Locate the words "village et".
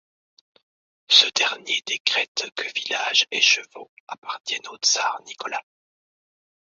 2.73-3.39